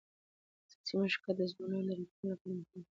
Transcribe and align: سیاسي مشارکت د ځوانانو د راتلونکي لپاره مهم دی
سیاسي 0.69 0.93
مشارکت 1.01 1.35
د 1.37 1.41
ځوانانو 1.51 1.85
د 1.87 1.89
راتلونکي 1.97 2.25
لپاره 2.31 2.47
مهم 2.49 2.59
دی 2.71 2.79